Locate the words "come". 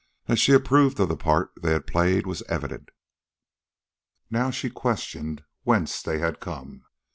6.39-6.85